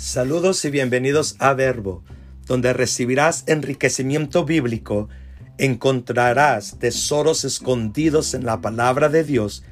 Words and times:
Saludos 0.00 0.64
y 0.64 0.70
bienvenidos 0.70 1.36
a 1.40 1.52
Verbo, 1.52 2.02
donde 2.46 2.72
recibirás 2.72 3.44
enriquecimiento 3.46 4.46
bíblico, 4.46 5.10
encontrarás 5.58 6.78
tesoros 6.78 7.44
escondidos 7.44 8.32
en 8.32 8.46
la 8.46 8.62
palabra 8.62 9.10
de 9.10 9.24
Dios 9.24 9.62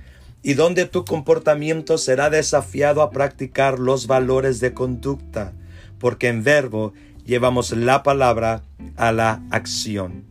y 0.42 0.52
donde 0.52 0.84
tu 0.84 1.06
comportamiento 1.06 1.96
será 1.96 2.28
desafiado 2.28 3.00
a 3.00 3.10
practicar 3.10 3.78
los 3.78 4.06
valores 4.06 4.60
de 4.60 4.74
conducta, 4.74 5.54
porque 5.98 6.28
en 6.28 6.44
Verbo 6.44 6.92
llevamos 7.24 7.72
la 7.72 8.02
palabra 8.02 8.62
a 8.96 9.12
la 9.12 9.42
acción. 9.50 10.24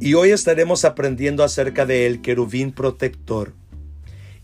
Y 0.00 0.14
hoy 0.14 0.30
estaremos 0.30 0.84
aprendiendo 0.84 1.44
acerca 1.44 1.86
del 1.86 2.20
querubín 2.20 2.72
protector. 2.72 3.52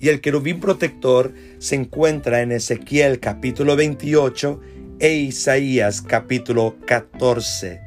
Y 0.02 0.08
el 0.08 0.20
querubín 0.20 0.58
protector 0.58 1.32
se 1.60 1.76
encuentra 1.76 2.42
en 2.42 2.50
Ezequiel 2.50 3.20
capítulo 3.20 3.76
28 3.76 4.60
e 4.98 5.14
Isaías 5.14 6.02
capítulo 6.02 6.74
14. 6.86 7.80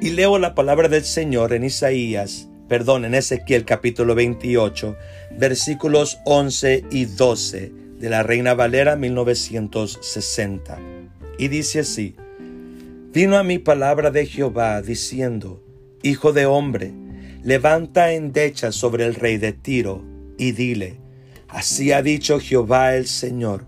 Y 0.00 0.10
leo 0.12 0.38
la 0.38 0.54
palabra 0.54 0.88
del 0.88 1.04
Señor 1.04 1.52
en 1.52 1.64
Isaías, 1.64 2.48
perdón, 2.66 3.04
en 3.04 3.14
Ezequiel 3.14 3.66
capítulo 3.66 4.14
28, 4.14 4.96
versículos 5.38 6.16
11 6.24 6.86
y 6.90 7.04
12 7.04 7.72
de 7.98 8.08
la 8.08 8.22
Reina 8.22 8.54
Valera 8.54 8.96
1960. 8.96 10.78
Y 11.38 11.48
dice 11.48 11.80
así, 11.80 12.16
Vino 13.12 13.36
a 13.36 13.42
mi 13.42 13.58
palabra 13.58 14.10
de 14.10 14.24
Jehová 14.24 14.80
diciendo, 14.80 15.62
Hijo 16.02 16.32
de 16.32 16.46
hombre, 16.46 16.94
levanta 17.42 18.12
endecha 18.12 18.72
sobre 18.72 19.04
el 19.04 19.14
rey 19.14 19.36
de 19.36 19.52
Tiro 19.52 20.15
y 20.38 20.52
dile, 20.52 20.98
Así 21.48 21.92
ha 21.92 22.02
dicho 22.02 22.40
Jehová 22.40 22.96
el 22.96 23.06
Señor, 23.06 23.66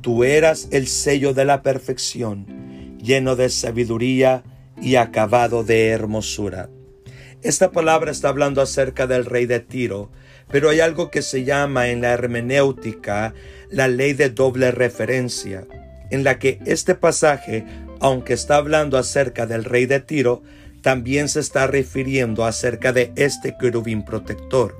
tú 0.00 0.24
eras 0.24 0.68
el 0.70 0.86
sello 0.86 1.34
de 1.34 1.44
la 1.44 1.62
perfección, 1.62 2.98
lleno 2.98 3.36
de 3.36 3.50
sabiduría 3.50 4.42
y 4.80 4.96
acabado 4.96 5.62
de 5.62 5.88
hermosura. 5.88 6.70
Esta 7.42 7.70
palabra 7.70 8.10
está 8.10 8.28
hablando 8.28 8.62
acerca 8.62 9.06
del 9.06 9.24
rey 9.24 9.46
de 9.46 9.60
Tiro, 9.60 10.10
pero 10.50 10.70
hay 10.70 10.80
algo 10.80 11.10
que 11.10 11.22
se 11.22 11.44
llama 11.44 11.88
en 11.88 12.00
la 12.00 12.12
hermenéutica 12.12 13.34
la 13.70 13.88
ley 13.88 14.12
de 14.12 14.30
doble 14.30 14.70
referencia, 14.70 15.66
en 16.10 16.24
la 16.24 16.38
que 16.38 16.60
este 16.66 16.94
pasaje, 16.94 17.64
aunque 18.00 18.32
está 18.34 18.56
hablando 18.56 18.96
acerca 18.96 19.46
del 19.46 19.64
rey 19.64 19.86
de 19.86 20.00
Tiro, 20.00 20.42
también 20.82 21.28
se 21.28 21.40
está 21.40 21.66
refiriendo 21.66 22.44
acerca 22.44 22.92
de 22.92 23.12
este 23.16 23.56
querubín 23.58 24.04
protector, 24.04 24.76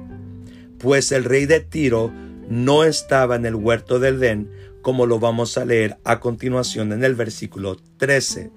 pues 0.83 1.12
el 1.12 1.25
rey 1.25 1.47
de 1.47 1.61
Tiro 1.61 2.12
no 2.50 2.84
estaba 2.84 3.36
en 3.36 3.47
el 3.47 3.55
huerto 3.55 4.00
del 4.00 4.16
Edén, 4.16 4.50
como 4.83 5.06
lo 5.06 5.20
vamos 5.20 5.56
a 5.56 5.64
leer 5.64 5.97
a 6.05 6.19
continuación 6.19 6.92
en 6.92 7.05
el 7.05 7.14
versículo 7.14 7.77
13. 7.98 8.50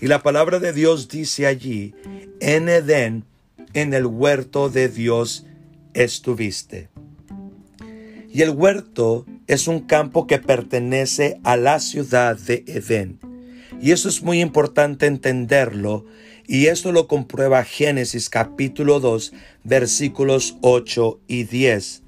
Y 0.00 0.08
la 0.08 0.22
palabra 0.22 0.58
de 0.58 0.72
Dios 0.72 1.08
dice 1.08 1.46
allí, 1.46 1.94
en 2.40 2.68
Edén, 2.68 3.24
en 3.72 3.94
el 3.94 4.06
huerto 4.06 4.68
de 4.68 4.88
Dios 4.88 5.46
estuviste. 5.94 6.90
Y 8.28 8.42
el 8.42 8.50
huerto 8.50 9.24
es 9.46 9.68
un 9.68 9.80
campo 9.80 10.26
que 10.26 10.38
pertenece 10.38 11.38
a 11.44 11.56
la 11.56 11.78
ciudad 11.78 12.36
de 12.36 12.64
Edén. 12.66 13.20
Y 13.80 13.92
eso 13.92 14.08
es 14.08 14.22
muy 14.22 14.40
importante 14.40 15.06
entenderlo 15.06 16.06
y 16.46 16.66
esto 16.66 16.92
lo 16.92 17.06
comprueba 17.06 17.64
Génesis 17.64 18.28
capítulo 18.28 19.00
2 19.00 19.32
versículos 19.64 20.56
8 20.60 21.20
y 21.26 21.44
10, 21.44 22.02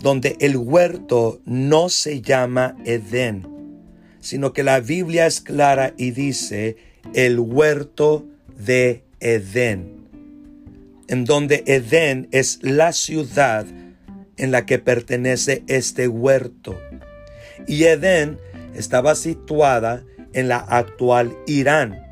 donde 0.00 0.36
el 0.40 0.56
huerto 0.56 1.40
no 1.44 1.88
se 1.88 2.20
llama 2.20 2.76
Edén, 2.84 3.46
sino 4.20 4.52
que 4.52 4.62
la 4.62 4.80
Biblia 4.80 5.26
es 5.26 5.40
clara 5.40 5.94
y 5.96 6.12
dice 6.12 6.76
el 7.14 7.38
huerto 7.38 8.26
de 8.56 9.04
Edén, 9.20 10.08
en 11.08 11.24
donde 11.24 11.62
Edén 11.66 12.28
es 12.32 12.58
la 12.62 12.92
ciudad 12.92 13.66
en 14.36 14.50
la 14.50 14.66
que 14.66 14.78
pertenece 14.78 15.62
este 15.66 16.08
huerto. 16.08 16.78
Y 17.66 17.84
Edén 17.84 18.38
estaba 18.74 19.14
situada 19.14 20.04
en 20.32 20.48
la 20.48 20.58
actual 20.58 21.36
Irán 21.46 22.07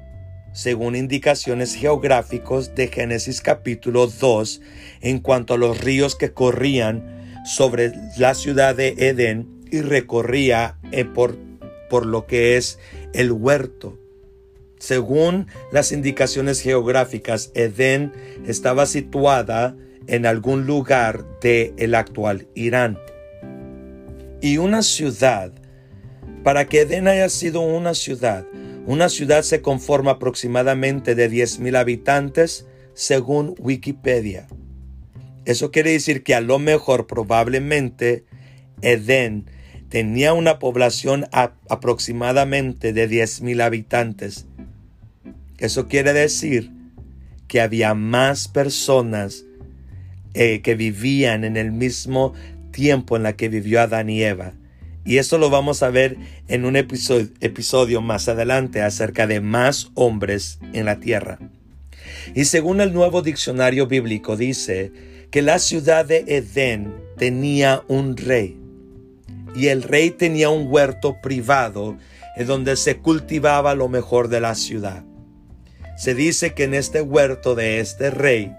según 0.56 0.96
indicaciones 0.96 1.74
geográficos 1.74 2.74
de 2.74 2.88
Génesis 2.88 3.42
capítulo 3.42 4.06
2, 4.06 4.62
en 5.02 5.18
cuanto 5.18 5.52
a 5.52 5.58
los 5.58 5.82
ríos 5.82 6.16
que 6.16 6.32
corrían 6.32 7.44
sobre 7.44 7.92
la 8.16 8.34
ciudad 8.34 8.74
de 8.74 8.94
Edén 8.96 9.66
y 9.70 9.82
recorría 9.82 10.78
eh, 10.92 11.04
por, 11.04 11.36
por 11.90 12.06
lo 12.06 12.26
que 12.26 12.56
es 12.56 12.78
el 13.12 13.32
huerto. 13.32 13.98
Según 14.78 15.46
las 15.72 15.92
indicaciones 15.92 16.62
geográficas, 16.62 17.50
Edén 17.54 18.14
estaba 18.46 18.86
situada 18.86 19.76
en 20.06 20.24
algún 20.24 20.64
lugar 20.64 21.26
de 21.42 21.74
el 21.76 21.94
actual 21.94 22.48
Irán. 22.54 22.98
Y 24.40 24.56
una 24.56 24.80
ciudad, 24.80 25.52
para 26.42 26.66
que 26.66 26.80
Edén 26.80 27.08
haya 27.08 27.28
sido 27.28 27.60
una 27.60 27.92
ciudad, 27.92 28.46
una 28.86 29.08
ciudad 29.08 29.42
se 29.42 29.62
conforma 29.62 30.12
aproximadamente 30.12 31.14
de 31.14 31.30
10.000 31.30 31.76
habitantes 31.76 32.66
según 32.94 33.54
Wikipedia. 33.58 34.46
Eso 35.44 35.70
quiere 35.70 35.90
decir 35.90 36.22
que 36.22 36.34
a 36.34 36.40
lo 36.40 36.58
mejor 36.58 37.06
probablemente 37.06 38.24
Edén 38.82 39.46
tenía 39.88 40.32
una 40.32 40.58
población 40.58 41.26
aproximadamente 41.32 42.92
de 42.92 43.10
10.000 43.10 43.62
habitantes. 43.62 44.46
Eso 45.58 45.88
quiere 45.88 46.12
decir 46.12 46.70
que 47.48 47.60
había 47.60 47.94
más 47.94 48.48
personas 48.48 49.44
eh, 50.34 50.60
que 50.62 50.74
vivían 50.74 51.44
en 51.44 51.56
el 51.56 51.72
mismo 51.72 52.34
tiempo 52.70 53.16
en 53.16 53.22
la 53.22 53.34
que 53.34 53.48
vivió 53.48 53.80
Adán 53.80 54.10
y 54.10 54.22
Eva. 54.22 54.52
Y 55.06 55.18
esto 55.18 55.38
lo 55.38 55.50
vamos 55.50 55.84
a 55.84 55.90
ver 55.90 56.16
en 56.48 56.64
un 56.64 56.74
episodio, 56.74 58.00
más 58.02 58.28
adelante 58.28 58.82
acerca 58.82 59.28
de 59.28 59.40
más 59.40 59.92
hombres 59.94 60.58
en 60.72 60.84
la 60.84 60.98
tierra. 60.98 61.38
Y 62.34 62.46
según 62.46 62.80
el 62.80 62.92
nuevo 62.92 63.22
diccionario 63.22 63.86
bíblico 63.86 64.36
dice 64.36 64.92
que 65.30 65.42
la 65.42 65.60
ciudad 65.60 66.04
de 66.04 66.24
Edén 66.26 66.92
tenía 67.16 67.84
un 67.86 68.16
rey. 68.16 68.58
Y 69.54 69.68
el 69.68 69.84
rey 69.84 70.10
tenía 70.10 70.50
un 70.50 70.66
huerto 70.68 71.16
privado 71.22 71.96
en 72.36 72.48
donde 72.48 72.76
se 72.76 72.98
cultivaba 72.98 73.76
lo 73.76 73.88
mejor 73.88 74.28
de 74.28 74.40
la 74.40 74.56
ciudad. 74.56 75.04
Se 75.96 76.14
dice 76.14 76.52
que 76.52 76.64
en 76.64 76.74
este 76.74 77.00
huerto 77.00 77.54
de 77.54 77.78
este 77.78 78.10
rey 78.10 78.52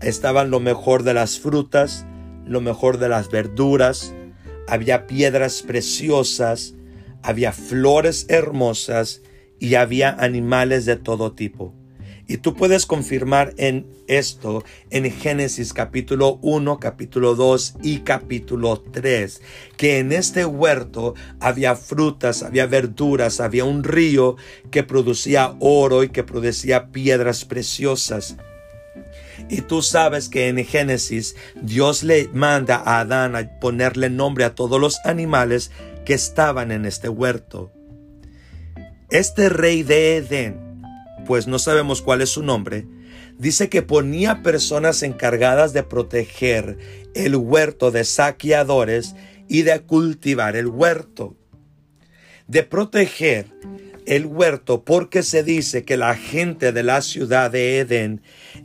estaban 0.00 0.50
lo 0.50 0.60
mejor 0.60 1.02
de 1.02 1.12
las 1.12 1.40
frutas, 1.40 2.06
lo 2.46 2.60
mejor 2.60 2.98
de 2.98 3.08
las 3.08 3.30
verduras, 3.30 4.14
había 4.68 5.06
piedras 5.06 5.62
preciosas, 5.62 6.74
había 7.22 7.52
flores 7.52 8.26
hermosas 8.28 9.22
y 9.58 9.74
había 9.74 10.10
animales 10.10 10.84
de 10.84 10.96
todo 10.96 11.32
tipo. 11.32 11.74
Y 12.28 12.38
tú 12.38 12.54
puedes 12.54 12.86
confirmar 12.86 13.52
en 13.58 13.86
esto 14.06 14.64
en 14.90 15.10
Génesis 15.10 15.72
capítulo 15.72 16.38
1, 16.40 16.78
capítulo 16.78 17.34
2 17.34 17.74
y 17.82 17.98
capítulo 17.98 18.80
3, 18.80 19.42
que 19.76 19.98
en 19.98 20.12
este 20.12 20.46
huerto 20.46 21.14
había 21.40 21.76
frutas, 21.76 22.42
había 22.42 22.66
verduras, 22.66 23.40
había 23.40 23.64
un 23.64 23.84
río 23.84 24.36
que 24.70 24.82
producía 24.82 25.54
oro 25.60 26.04
y 26.04 26.08
que 26.08 26.22
producía 26.22 26.90
piedras 26.90 27.44
preciosas. 27.44 28.36
Y 29.48 29.62
tú 29.62 29.82
sabes 29.82 30.28
que 30.28 30.48
en 30.48 30.64
Génesis 30.64 31.36
Dios 31.60 32.02
le 32.02 32.28
manda 32.32 32.76
a 32.76 33.00
Adán 33.00 33.36
a 33.36 33.60
ponerle 33.60 34.10
nombre 34.10 34.44
a 34.44 34.54
todos 34.54 34.80
los 34.80 34.98
animales 35.04 35.70
que 36.04 36.14
estaban 36.14 36.72
en 36.72 36.84
este 36.84 37.08
huerto. 37.08 37.72
Este 39.10 39.48
rey 39.48 39.82
de 39.82 40.16
Edén, 40.16 40.58
pues 41.26 41.46
no 41.46 41.58
sabemos 41.58 42.00
cuál 42.00 42.22
es 42.22 42.30
su 42.30 42.42
nombre, 42.42 42.86
dice 43.38 43.68
que 43.68 43.82
ponía 43.82 44.42
personas 44.42 45.02
encargadas 45.02 45.72
de 45.72 45.82
proteger 45.82 46.78
el 47.14 47.36
huerto 47.36 47.90
de 47.90 48.04
saqueadores 48.04 49.14
y 49.48 49.62
de 49.62 49.80
cultivar 49.80 50.56
el 50.56 50.68
huerto. 50.68 51.36
De 52.46 52.62
proteger 52.62 53.46
el 54.06 54.26
huerto 54.26 54.84
porque 54.84 55.22
se 55.22 55.42
dice 55.42 55.84
que 55.84 55.96
la 55.96 56.14
gente 56.14 56.72
de 56.72 56.82
la 56.82 57.02
ciudad 57.02 57.50
de 57.50 57.78
Edén 57.78 58.20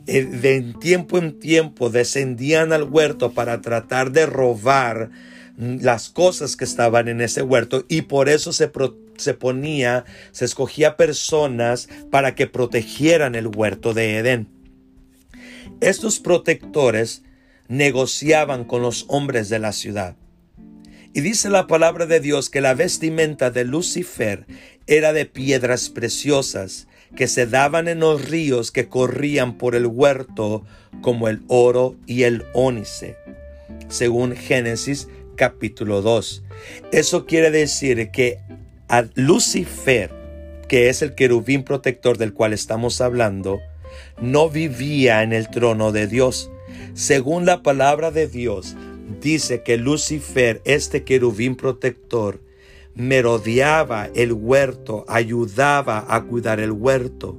eh, 0.06 0.24
de 0.24 0.74
tiempo 0.80 1.18
en 1.18 1.38
tiempo 1.38 1.90
descendían 1.90 2.72
al 2.72 2.84
huerto 2.84 3.32
para 3.32 3.60
tratar 3.60 4.12
de 4.12 4.26
robar 4.26 5.10
las 5.56 6.08
cosas 6.08 6.56
que 6.56 6.64
estaban 6.64 7.08
en 7.08 7.20
ese 7.20 7.42
huerto 7.42 7.84
y 7.88 8.02
por 8.02 8.28
eso 8.28 8.52
se, 8.52 8.70
se 9.16 9.34
ponía, 9.34 10.04
se 10.30 10.44
escogía 10.44 10.96
personas 10.96 11.88
para 12.10 12.34
que 12.34 12.46
protegieran 12.46 13.34
el 13.34 13.48
huerto 13.48 13.92
de 13.92 14.18
Edén. 14.18 14.48
Estos 15.80 16.20
protectores 16.20 17.22
negociaban 17.68 18.64
con 18.64 18.82
los 18.82 19.04
hombres 19.08 19.48
de 19.50 19.58
la 19.58 19.72
ciudad 19.72 20.16
Y 21.12 21.20
dice 21.20 21.50
la 21.50 21.66
palabra 21.66 22.06
de 22.06 22.20
Dios 22.20 22.48
que 22.48 22.60
la 22.60 22.74
vestimenta 22.74 23.50
de 23.50 23.64
Lucifer 23.64 24.46
era 24.88 25.12
de 25.12 25.26
piedras 25.26 25.90
preciosas 25.90 26.88
que 27.14 27.28
se 27.28 27.46
daban 27.46 27.88
en 27.88 28.00
los 28.00 28.28
ríos 28.28 28.72
que 28.72 28.88
corrían 28.88 29.56
por 29.56 29.74
el 29.74 29.86
huerto 29.86 30.64
como 31.02 31.28
el 31.28 31.42
oro 31.46 31.94
y 32.06 32.24
el 32.24 32.44
ónice, 32.54 33.16
según 33.88 34.34
Génesis 34.34 35.08
capítulo 35.36 36.02
2. 36.02 36.42
Eso 36.90 37.26
quiere 37.26 37.50
decir 37.50 38.10
que 38.10 38.38
Lucifer, 39.14 40.10
que 40.68 40.88
es 40.88 41.02
el 41.02 41.14
querubín 41.14 41.64
protector 41.64 42.18
del 42.18 42.32
cual 42.32 42.52
estamos 42.52 43.00
hablando, 43.00 43.60
no 44.20 44.48
vivía 44.48 45.22
en 45.22 45.32
el 45.32 45.48
trono 45.50 45.92
de 45.92 46.06
Dios. 46.06 46.50
Según 46.94 47.46
la 47.46 47.62
palabra 47.62 48.10
de 48.10 48.26
Dios, 48.26 48.74
dice 49.20 49.62
que 49.62 49.76
Lucifer, 49.76 50.60
este 50.64 51.04
querubín 51.04 51.56
protector, 51.56 52.40
merodeaba 52.98 54.10
el 54.16 54.32
huerto, 54.32 55.04
ayudaba 55.06 56.04
a 56.08 56.24
cuidar 56.24 56.58
el 56.58 56.72
huerto. 56.72 57.38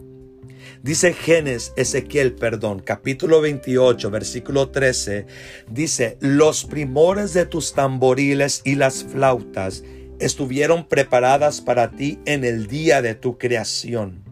Dice 0.82 1.14
Génesis, 1.14 1.74
Ezequiel, 1.76 2.34
perdón, 2.34 2.80
capítulo 2.80 3.42
28, 3.42 4.10
versículo 4.10 4.70
13, 4.70 5.28
dice, 5.70 6.18
los 6.22 6.64
primores 6.64 7.34
de 7.34 7.46
tus 7.46 7.74
tamboriles 7.74 8.62
y 8.64 8.76
las 8.76 9.04
flautas 9.04 9.84
estuvieron 10.20 10.88
preparadas 10.88 11.60
para 11.60 11.92
ti 11.92 12.20
en 12.26 12.46
el 12.46 12.68
día 12.68 13.02
de 13.02 13.16
tu 13.16 13.38
creación. 13.38 14.24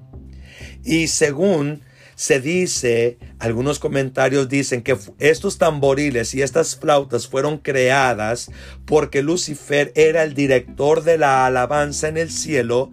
Y 0.85 1.07
según 1.07 1.81
se 2.17 2.41
dice, 2.41 3.19
algunos 3.37 3.77
comentarios 3.77 4.49
dicen 4.49 4.81
que 4.81 4.97
estos 5.19 5.59
tamboriles 5.59 6.33
y 6.33 6.41
estas 6.41 6.75
flautas 6.75 7.27
fueron 7.27 7.59
creadas 7.59 8.49
porque 8.85 9.21
Lucifer 9.21 9.91
era 9.93 10.23
el 10.23 10.33
director 10.33 11.03
de 11.03 11.19
la 11.19 11.45
alabanza 11.45 12.07
en 12.07 12.17
el 12.17 12.31
cielo, 12.31 12.91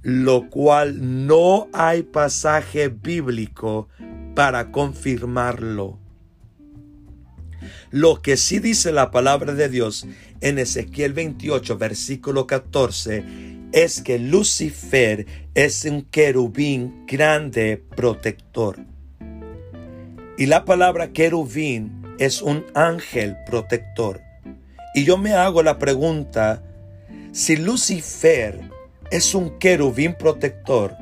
lo 0.00 0.48
cual 0.48 1.26
no 1.26 1.68
hay 1.74 2.04
pasaje 2.04 2.88
bíblico 2.88 3.90
para 4.34 4.72
confirmarlo. 4.72 5.98
Lo 7.90 8.22
que 8.22 8.38
sí 8.38 8.60
dice 8.60 8.92
la 8.92 9.10
palabra 9.10 9.52
de 9.52 9.68
Dios 9.68 10.06
en 10.44 10.58
Ezequiel 10.58 11.14
28, 11.14 11.78
versículo 11.78 12.46
14, 12.46 13.24
es 13.72 14.02
que 14.02 14.18
Lucifer 14.18 15.26
es 15.54 15.86
un 15.86 16.02
querubín 16.02 17.06
grande 17.06 17.82
protector. 17.96 18.76
Y 20.36 20.44
la 20.44 20.66
palabra 20.66 21.12
querubín 21.12 22.02
es 22.18 22.42
un 22.42 22.66
ángel 22.74 23.38
protector. 23.46 24.20
Y 24.94 25.04
yo 25.04 25.16
me 25.16 25.32
hago 25.32 25.62
la 25.62 25.78
pregunta, 25.78 26.62
si 27.32 27.56
Lucifer 27.56 28.60
es 29.10 29.34
un 29.34 29.58
querubín 29.58 30.14
protector, 30.14 30.94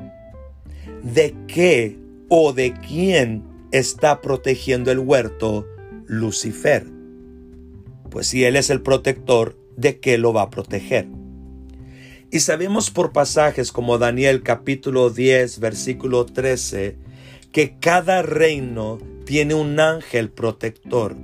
¿de 1.03 1.35
qué 1.47 1.99
o 2.29 2.53
de 2.53 2.73
quién 2.87 3.43
está 3.73 4.21
protegiendo 4.21 4.89
el 4.89 4.99
huerto 4.99 5.67
Lucifer? 6.07 6.92
Pues 8.13 8.27
si 8.27 8.43
él 8.43 8.55
es 8.57 8.69
el 8.69 8.83
protector, 8.83 9.57
¿de 9.75 9.99
qué 9.99 10.19
lo 10.19 10.33
va 10.33 10.43
a 10.43 10.49
proteger? 10.51 11.07
Y 12.29 12.41
sabemos 12.41 12.91
por 12.91 13.11
pasajes 13.11 13.71
como 13.71 13.97
Daniel 13.97 14.43
capítulo 14.43 15.09
10 15.09 15.59
versículo 15.59 16.27
13 16.27 16.95
que 17.51 17.79
cada 17.79 18.21
reino 18.21 18.99
tiene 19.25 19.55
un 19.55 19.79
ángel 19.79 20.29
protector. 20.29 21.15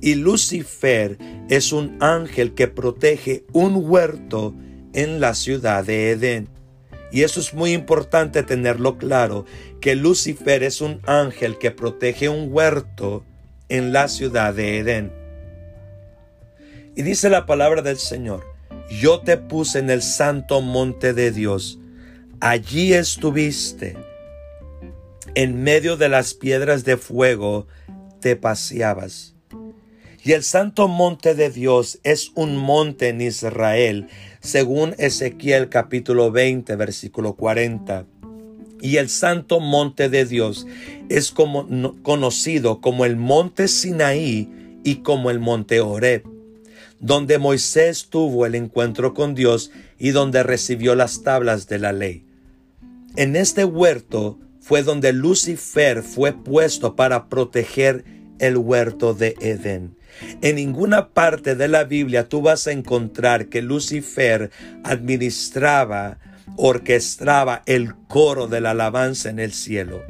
Y 0.00 0.16
Lucifer 0.16 1.18
es 1.48 1.72
un 1.72 1.96
ángel 2.02 2.52
que 2.52 2.66
protege 2.66 3.44
un 3.52 3.76
huerto 3.88 4.56
en 4.94 5.20
la 5.20 5.34
ciudad 5.34 5.84
de 5.84 6.10
Edén. 6.10 6.48
Y 7.12 7.22
eso 7.22 7.38
es 7.38 7.54
muy 7.54 7.74
importante 7.74 8.42
tenerlo 8.42 8.98
claro, 8.98 9.44
que 9.80 9.94
Lucifer 9.94 10.64
es 10.64 10.80
un 10.80 11.00
ángel 11.06 11.58
que 11.58 11.70
protege 11.70 12.28
un 12.28 12.52
huerto 12.52 13.24
en 13.68 13.92
la 13.92 14.08
ciudad 14.08 14.52
de 14.52 14.78
Edén. 14.78 15.17
Y 16.98 17.02
dice 17.02 17.30
la 17.30 17.46
palabra 17.46 17.80
del 17.80 17.96
Señor, 17.96 18.44
yo 18.90 19.20
te 19.20 19.36
puse 19.36 19.78
en 19.78 19.88
el 19.88 20.02
santo 20.02 20.60
monte 20.60 21.12
de 21.14 21.30
Dios. 21.30 21.78
Allí 22.40 22.92
estuviste. 22.92 23.96
En 25.36 25.62
medio 25.62 25.96
de 25.96 26.08
las 26.08 26.34
piedras 26.34 26.84
de 26.84 26.96
fuego 26.96 27.68
te 28.18 28.34
paseabas. 28.34 29.36
Y 30.24 30.32
el 30.32 30.42
santo 30.42 30.88
monte 30.88 31.36
de 31.36 31.50
Dios 31.50 32.00
es 32.02 32.32
un 32.34 32.56
monte 32.56 33.10
en 33.10 33.20
Israel, 33.20 34.08
según 34.40 34.96
Ezequiel 34.98 35.68
capítulo 35.68 36.32
20, 36.32 36.74
versículo 36.74 37.34
40. 37.34 38.06
Y 38.80 38.96
el 38.96 39.08
santo 39.08 39.60
monte 39.60 40.08
de 40.08 40.24
Dios 40.24 40.66
es 41.08 41.30
como, 41.30 41.94
conocido 42.02 42.80
como 42.80 43.04
el 43.04 43.14
monte 43.14 43.68
Sinaí 43.68 44.80
y 44.82 44.96
como 44.96 45.30
el 45.30 45.38
monte 45.38 45.80
Horeb 45.80 46.37
donde 47.00 47.38
Moisés 47.38 48.08
tuvo 48.08 48.46
el 48.46 48.54
encuentro 48.54 49.14
con 49.14 49.34
Dios 49.34 49.70
y 49.98 50.10
donde 50.10 50.42
recibió 50.42 50.94
las 50.94 51.22
tablas 51.22 51.68
de 51.68 51.78
la 51.78 51.92
ley. 51.92 52.24
En 53.16 53.36
este 53.36 53.64
huerto 53.64 54.38
fue 54.60 54.82
donde 54.82 55.12
Lucifer 55.12 56.02
fue 56.02 56.32
puesto 56.32 56.96
para 56.96 57.28
proteger 57.28 58.04
el 58.38 58.56
huerto 58.56 59.14
de 59.14 59.34
Edén. 59.40 59.96
En 60.42 60.56
ninguna 60.56 61.10
parte 61.10 61.54
de 61.54 61.68
la 61.68 61.84
Biblia 61.84 62.28
tú 62.28 62.42
vas 62.42 62.66
a 62.66 62.72
encontrar 62.72 63.46
que 63.46 63.62
Lucifer 63.62 64.50
administraba, 64.84 66.18
orquestaba 66.56 67.62
el 67.66 67.94
coro 68.08 68.48
de 68.48 68.60
la 68.60 68.72
alabanza 68.72 69.30
en 69.30 69.38
el 69.38 69.52
cielo. 69.52 70.02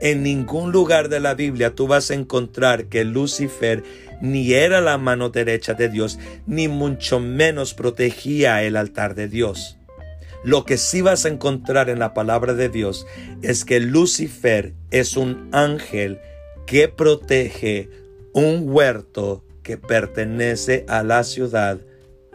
En 0.00 0.22
ningún 0.22 0.70
lugar 0.70 1.08
de 1.08 1.20
la 1.20 1.34
Biblia 1.34 1.74
tú 1.74 1.88
vas 1.88 2.10
a 2.10 2.14
encontrar 2.14 2.86
que 2.86 3.04
Lucifer 3.04 3.82
ni 4.20 4.52
era 4.52 4.80
la 4.80 4.98
mano 4.98 5.30
derecha 5.30 5.74
de 5.74 5.88
Dios, 5.88 6.18
ni 6.46 6.68
mucho 6.68 7.20
menos 7.20 7.74
protegía 7.74 8.62
el 8.62 8.76
altar 8.76 9.14
de 9.14 9.28
Dios. 9.28 9.78
Lo 10.44 10.64
que 10.64 10.78
sí 10.78 11.02
vas 11.02 11.24
a 11.24 11.28
encontrar 11.28 11.90
en 11.90 11.98
la 11.98 12.14
palabra 12.14 12.54
de 12.54 12.68
Dios 12.68 13.06
es 13.42 13.64
que 13.64 13.80
Lucifer 13.80 14.72
es 14.90 15.16
un 15.16 15.48
ángel 15.52 16.20
que 16.66 16.88
protege 16.88 17.88
un 18.32 18.64
huerto 18.68 19.44
que 19.62 19.76
pertenece 19.76 20.84
a 20.88 21.02
la 21.02 21.24
ciudad 21.24 21.80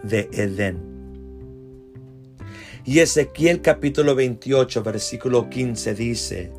de 0.03 0.29
Edén. 0.33 0.93
Y 2.85 2.99
Ezequiel 2.99 3.61
capítulo 3.61 4.13
28 4.13 4.83
versículo 4.83 5.49
15 5.49 5.95
dice, 5.95 6.51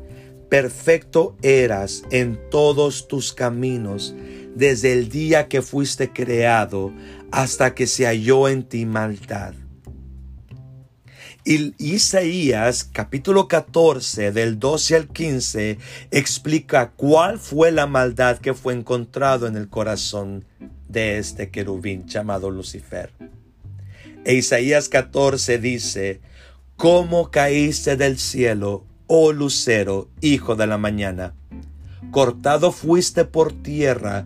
Perfecto 0.49 1.35
eras 1.43 2.03
en 2.09 2.39
todos 2.49 3.07
tus 3.07 3.33
caminos 3.33 4.15
desde 4.55 4.93
el 4.93 5.09
día 5.09 5.47
que 5.47 5.61
fuiste 5.61 6.11
creado 6.11 6.93
hasta 7.31 7.75
que 7.75 7.85
se 7.85 8.05
halló 8.05 8.47
en 8.47 8.63
ti 8.63 8.85
maldad. 8.85 9.53
Y 11.47 11.75
Isaías 11.77 12.89
capítulo 12.91 13.47
14 13.47 14.31
del 14.31 14.57
12 14.57 14.95
al 14.95 15.07
15 15.09 15.77
explica 16.09 16.93
cuál 16.95 17.37
fue 17.37 17.71
la 17.71 17.85
maldad 17.85 18.39
que 18.39 18.55
fue 18.55 18.73
encontrado 18.73 19.45
en 19.45 19.55
el 19.55 19.69
corazón 19.69 20.45
de 20.89 21.19
este 21.19 21.51
querubín 21.51 22.07
llamado 22.07 22.49
Lucifer. 22.49 23.11
E 24.23 24.33
Isaías 24.33 24.89
14 24.89 25.59
dice, 25.59 26.19
¿cómo 26.77 27.29
caíste 27.29 27.95
del 27.95 28.17
cielo, 28.17 28.87
oh 29.05 29.31
lucero, 29.31 30.09
hijo 30.21 30.55
de 30.55 30.65
la 30.65 30.79
mañana? 30.79 31.35
Cortado 32.09 32.71
fuiste 32.71 33.23
por 33.23 33.53
tierra, 33.53 34.25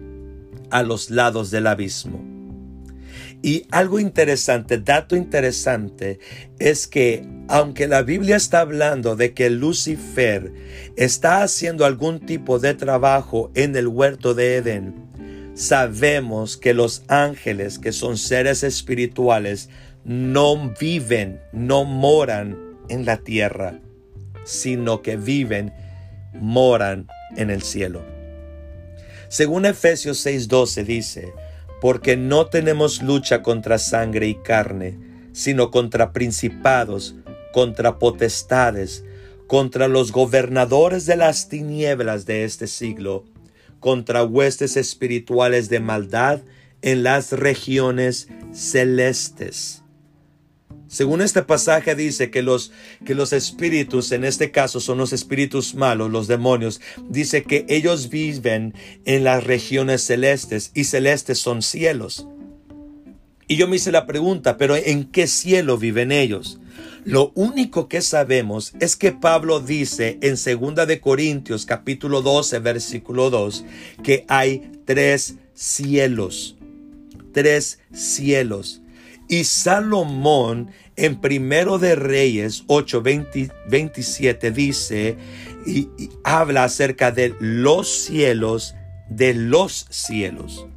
a 0.71 0.83
los 0.83 1.09
lados 1.09 1.51
del 1.51 1.67
abismo. 1.67 2.31
Y 3.43 3.65
algo 3.71 3.99
interesante, 3.99 4.77
dato 4.77 5.15
interesante, 5.15 6.19
es 6.59 6.87
que 6.87 7.25
aunque 7.47 7.87
la 7.87 8.03
Biblia 8.03 8.35
está 8.35 8.59
hablando 8.59 9.15
de 9.15 9.33
que 9.33 9.49
Lucifer 9.49 10.53
está 10.95 11.41
haciendo 11.41 11.85
algún 11.85 12.19
tipo 12.19 12.59
de 12.59 12.75
trabajo 12.75 13.51
en 13.55 13.75
el 13.75 13.87
huerto 13.87 14.35
de 14.35 14.57
Edén, 14.57 14.93
sabemos 15.55 16.55
que 16.55 16.75
los 16.75 17.03
ángeles, 17.07 17.79
que 17.79 17.91
son 17.91 18.17
seres 18.17 18.63
espirituales, 18.63 19.69
no 20.05 20.73
viven, 20.79 21.41
no 21.51 21.83
moran 21.83 22.57
en 22.89 23.05
la 23.05 23.17
tierra, 23.17 23.79
sino 24.43 25.01
que 25.01 25.17
viven, 25.17 25.73
moran 26.33 27.07
en 27.37 27.49
el 27.49 27.63
cielo. 27.63 28.10
Según 29.31 29.65
Efesios 29.65 30.25
6:12 30.25 30.83
dice, 30.83 31.33
porque 31.79 32.17
no 32.17 32.47
tenemos 32.47 33.01
lucha 33.01 33.41
contra 33.41 33.79
sangre 33.79 34.27
y 34.27 34.35
carne, 34.35 34.99
sino 35.31 35.71
contra 35.71 36.11
principados, 36.11 37.15
contra 37.53 37.97
potestades, 37.97 39.05
contra 39.47 39.87
los 39.87 40.11
gobernadores 40.11 41.05
de 41.05 41.15
las 41.15 41.47
tinieblas 41.47 42.25
de 42.25 42.43
este 42.43 42.67
siglo, 42.67 43.23
contra 43.79 44.25
huestes 44.25 44.75
espirituales 44.75 45.69
de 45.69 45.79
maldad 45.79 46.41
en 46.81 47.03
las 47.03 47.31
regiones 47.31 48.27
celestes. 48.51 49.80
Según 50.91 51.21
este 51.21 51.41
pasaje 51.41 51.95
dice 51.95 52.29
que 52.31 52.41
los, 52.41 52.73
que 53.05 53.15
los 53.15 53.31
espíritus, 53.31 54.11
en 54.11 54.25
este 54.25 54.51
caso 54.51 54.81
son 54.81 54.97
los 54.97 55.13
espíritus 55.13 55.73
malos, 55.73 56.11
los 56.11 56.27
demonios, 56.27 56.81
dice 57.07 57.43
que 57.43 57.65
ellos 57.69 58.09
viven 58.09 58.73
en 59.05 59.23
las 59.23 59.45
regiones 59.45 60.03
celestes 60.03 60.71
y 60.73 60.83
celestes 60.83 61.39
son 61.39 61.61
cielos. 61.61 62.27
Y 63.47 63.55
yo 63.55 63.69
me 63.69 63.77
hice 63.77 63.93
la 63.93 64.05
pregunta, 64.05 64.57
pero 64.57 64.75
¿en 64.75 65.05
qué 65.05 65.27
cielo 65.27 65.77
viven 65.77 66.11
ellos? 66.11 66.59
Lo 67.05 67.31
único 67.35 67.87
que 67.87 68.01
sabemos 68.01 68.73
es 68.81 68.97
que 68.97 69.13
Pablo 69.13 69.61
dice 69.61 70.19
en 70.21 70.35
2 70.35 70.87
de 70.87 70.99
Corintios 70.99 71.65
capítulo 71.65 72.21
12 72.21 72.59
versículo 72.59 73.29
2 73.29 73.63
que 74.03 74.25
hay 74.27 74.69
tres 74.83 75.35
cielos. 75.53 76.57
Tres 77.31 77.79
cielos. 77.93 78.80
Y 79.31 79.45
Salomón 79.45 80.71
en 80.97 81.21
Primero 81.21 81.79
de 81.79 81.95
Reyes 81.95 82.65
8, 82.67 83.01
27 83.01 84.51
dice 84.51 85.15
y, 85.65 85.87
y 85.97 86.09
habla 86.25 86.65
acerca 86.65 87.13
de 87.13 87.33
los 87.39 87.87
cielos, 87.87 88.75
de 89.07 89.33
los 89.33 89.87
cielos. 89.89 90.67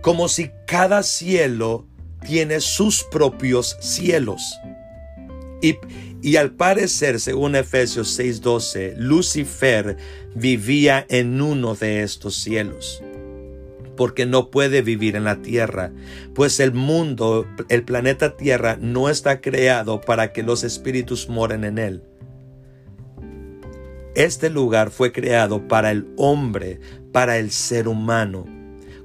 Como 0.00 0.28
si 0.28 0.52
cada 0.64 1.02
cielo 1.02 1.88
tiene 2.24 2.60
sus 2.60 3.02
propios 3.02 3.76
cielos. 3.80 4.42
Y, 5.60 5.74
y, 6.22 6.36
al 6.36 6.52
parecer, 6.52 7.18
según 7.18 7.56
Efesios 7.56 8.16
6:12, 8.16 8.94
Lucifer 8.96 9.96
vivía 10.36 11.04
en 11.08 11.40
uno 11.40 11.74
de 11.74 12.04
estos 12.04 12.36
cielos 12.36 13.02
porque 13.96 14.26
no 14.26 14.50
puede 14.50 14.82
vivir 14.82 15.16
en 15.16 15.24
la 15.24 15.42
tierra, 15.42 15.92
pues 16.34 16.60
el 16.60 16.72
mundo, 16.72 17.46
el 17.68 17.82
planeta 17.84 18.36
Tierra, 18.36 18.76
no 18.80 19.08
está 19.08 19.40
creado 19.40 20.00
para 20.00 20.32
que 20.32 20.42
los 20.42 20.62
espíritus 20.62 21.28
moren 21.28 21.64
en 21.64 21.78
él. 21.78 22.02
Este 24.14 24.48
lugar 24.48 24.90
fue 24.90 25.12
creado 25.12 25.68
para 25.68 25.90
el 25.90 26.06
hombre, 26.16 26.80
para 27.12 27.38
el 27.38 27.50
ser 27.50 27.88
humano. 27.88 28.46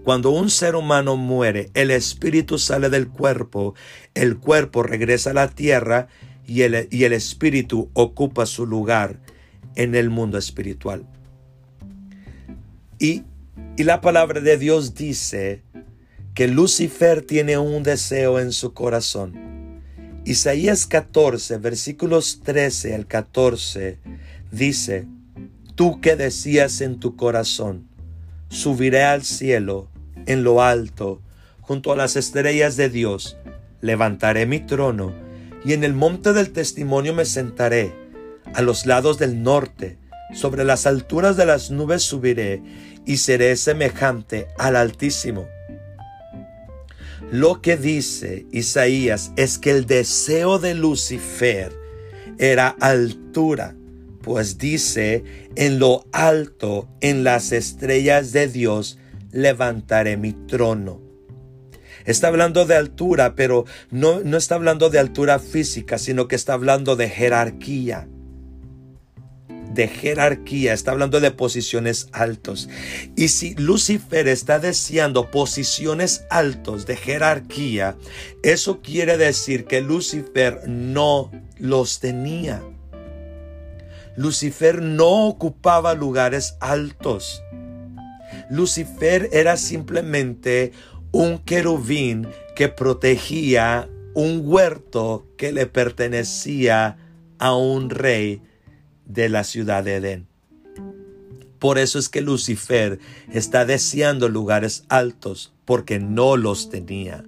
Cuando 0.04 0.32
un 0.32 0.50
ser 0.50 0.76
humano 0.76 1.18
muere, 1.18 1.70
el 1.74 1.92
espíritu 1.92 2.58
sale 2.58 2.90
del 2.90 3.10
cuerpo, 3.10 3.76
el 4.14 4.38
cuerpo 4.38 4.84
regresa 4.84 5.32
a 5.32 5.34
la 5.34 5.48
tierra 5.50 6.08
y 6.48 6.62
el, 6.62 6.88
y 6.90 7.04
el 7.04 7.14
espíritu 7.14 7.90
ocupa 7.94 8.46
su 8.46 8.66
lugar 8.66 9.20
en 9.76 9.96
el 9.96 10.10
mundo 10.10 10.38
espiritual. 10.38 11.06
Y 13.00 13.24
y 13.78 13.84
la 13.84 14.02
palabra 14.02 14.42
de 14.42 14.58
Dios 14.58 14.96
dice 14.96 15.64
que 16.34 16.48
Lucifer 16.48 17.22
tiene 17.22 17.58
un 17.58 17.84
deseo 17.84 18.40
en 18.40 18.52
su 18.52 18.74
corazón. 18.74 19.82
Isaías 20.24 20.86
14, 20.86 21.58
versículos 21.58 22.42
13 22.44 22.96
al 22.96 23.08
14, 23.08 24.00
dice, 24.52 25.08
Tú 25.76 26.00
que 26.00 26.16
decías 26.16 26.82
en 26.82 27.00
tu 27.00 27.16
corazón, 27.16 27.88
subiré 28.50 29.04
al 29.04 29.24
cielo, 29.24 29.90
en 30.28 30.44
lo 30.44 30.62
alto, 30.62 31.22
junto 31.62 31.92
a 31.92 31.96
las 31.96 32.16
estrellas 32.16 32.78
de 32.78 32.90
Dios, 32.90 33.38
levantaré 33.82 34.46
mi 34.46 34.60
trono, 34.60 35.14
y 35.66 35.74
en 35.74 35.84
el 35.84 35.94
monte 35.94 36.34
del 36.34 36.52
testimonio 36.52 37.14
me 37.14 37.26
sentaré, 37.26 37.94
a 38.54 38.62
los 38.62 38.86
lados 38.86 39.18
del 39.18 39.42
norte, 39.42 39.98
sobre 40.34 40.64
las 40.64 40.86
alturas 40.86 41.36
de 41.36 41.46
las 41.46 41.72
nubes 41.72 42.04
subiré, 42.04 42.62
y 43.06 43.18
seré 43.18 43.56
semejante 43.56 44.48
al 44.58 44.76
Altísimo. 44.76 45.48
Lo 47.32 47.62
que 47.62 47.78
dice 47.78 48.46
Isaías 48.52 49.32
es 49.38 49.58
que 49.58 49.72
el 49.72 49.86
deseo 49.86 50.60
de 50.60 50.76
Lucifer 50.76 51.72
era 52.38 52.68
altura, 52.80 53.76
pues 54.22 54.58
dice, 54.58 55.24
en 55.56 55.80
lo 55.80 56.06
alto, 56.12 56.90
en 57.00 57.24
las 57.24 57.52
estrellas 57.52 58.34
de 58.34 58.48
Dios, 58.48 58.98
levantaré 59.32 60.18
mi 60.18 60.34
trono. 60.34 61.02
Está 62.06 62.28
hablando 62.28 62.66
de 62.66 62.76
altura, 62.76 63.36
pero 63.36 63.66
no, 63.92 64.22
no 64.22 64.38
está 64.38 64.56
hablando 64.56 64.90
de 64.90 65.00
altura 65.00 65.40
física, 65.40 65.98
sino 65.98 66.28
que 66.28 66.36
está 66.36 66.54
hablando 66.54 66.96
de 66.96 67.10
jerarquía 67.10 68.08
de 69.74 69.88
jerarquía, 69.88 70.74
está 70.74 70.92
hablando 70.92 71.20
de 71.20 71.32
posiciones 71.32 72.08
altos. 72.12 72.70
Y 73.16 73.30
si 73.30 73.56
Lucifer 73.56 74.28
está 74.28 74.60
deseando 74.60 75.32
posiciones 75.32 76.26
altos 76.30 76.86
de 76.86 76.98
jerarquía, 76.98 77.96
eso 78.44 78.82
quiere 78.82 79.18
decir 79.18 79.66
que 79.66 79.82
Lucifer 79.82 80.68
no 80.68 81.32
los 81.58 82.00
tenía. 82.00 82.62
Lucifer 84.16 84.82
no 84.82 85.28
ocupaba 85.28 85.94
lugares 85.94 86.56
altos. 86.60 87.42
Lucifer 88.50 89.30
era 89.32 89.58
simplemente 89.58 90.74
un 91.12 91.40
querubín 91.40 92.28
que 92.56 92.68
protegía 92.68 93.90
un 94.14 94.42
huerto 94.44 95.28
que 95.38 95.52
le 95.52 95.66
pertenecía 95.66 96.98
a 97.40 97.56
un 97.56 97.90
rey 97.90 98.42
de 99.14 99.30
la 99.30 99.44
ciudad 99.44 99.84
de 99.84 99.96
Edén. 99.96 100.28
Por 101.60 101.78
eso 101.78 102.00
es 102.00 102.10
que 102.10 102.22
Lucifer 102.22 103.00
está 103.32 103.66
deseando 103.66 104.30
lugares 104.30 104.84
altos 104.90 105.54
porque 105.66 106.00
no 106.00 106.36
los 106.36 106.70
tenía. 106.70 107.24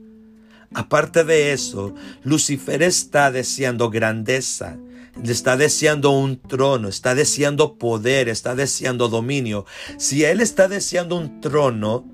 Aparte 0.74 1.24
de 1.24 1.54
eso, 1.54 1.94
Lucifer 2.24 2.82
está 2.82 3.32
deseando 3.32 3.92
grandeza, 3.92 4.78
está 5.24 5.56
deseando 5.56 6.10
un 6.10 6.42
trono, 6.42 6.88
está 6.88 7.14
deseando 7.14 7.76
poder, 7.76 8.28
está 8.28 8.56
deseando 8.56 9.08
dominio. 9.08 9.68
Si 9.98 10.24
él 10.24 10.42
está 10.42 10.68
deseando 10.68 11.16
un 11.16 11.40
trono, 11.42 12.06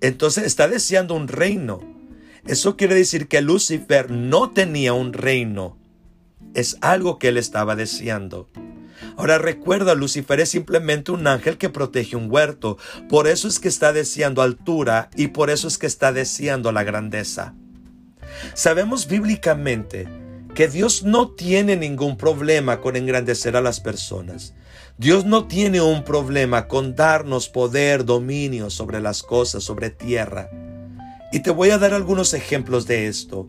entonces 0.00 0.44
está 0.44 0.68
deseando 0.68 1.14
un 1.14 1.26
reino. 1.26 1.80
Eso 2.46 2.76
quiere 2.76 2.94
decir 2.94 3.26
que 3.26 3.40
Lucifer 3.40 4.08
no 4.12 4.50
tenía 4.50 4.92
un 4.92 5.12
reino. 5.12 5.76
Es 6.54 6.78
algo 6.80 7.18
que 7.18 7.28
él 7.28 7.38
estaba 7.38 7.74
deseando. 7.74 8.48
Ahora 9.16 9.38
recuerda, 9.38 9.94
Lucifer 9.94 10.40
es 10.40 10.50
simplemente 10.50 11.10
un 11.10 11.26
ángel 11.26 11.56
que 11.56 11.70
protege 11.70 12.16
un 12.16 12.30
huerto. 12.30 12.76
Por 13.08 13.26
eso 13.26 13.48
es 13.48 13.58
que 13.58 13.68
está 13.68 13.92
deseando 13.92 14.42
altura 14.42 15.10
y 15.16 15.28
por 15.28 15.50
eso 15.50 15.68
es 15.68 15.78
que 15.78 15.86
está 15.86 16.12
deseando 16.12 16.70
la 16.70 16.84
grandeza. 16.84 17.54
Sabemos 18.54 19.08
bíblicamente 19.08 20.06
que 20.54 20.68
Dios 20.68 21.02
no 21.02 21.30
tiene 21.30 21.76
ningún 21.76 22.16
problema 22.16 22.80
con 22.80 22.96
engrandecer 22.96 23.56
a 23.56 23.60
las 23.60 23.80
personas. 23.80 24.54
Dios 24.98 25.26
no 25.26 25.46
tiene 25.46 25.80
un 25.80 26.04
problema 26.04 26.68
con 26.68 26.94
darnos 26.94 27.48
poder, 27.48 28.04
dominio 28.04 28.70
sobre 28.70 29.00
las 29.00 29.22
cosas, 29.22 29.62
sobre 29.62 29.90
tierra. 29.90 30.50
Y 31.32 31.40
te 31.40 31.50
voy 31.50 31.70
a 31.70 31.78
dar 31.78 31.92
algunos 31.92 32.32
ejemplos 32.32 32.86
de 32.86 33.06
esto. 33.06 33.48